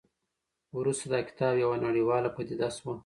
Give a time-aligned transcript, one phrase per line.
[0.77, 2.93] وروسته دا کتاب یوه نړیواله پدیده شوه.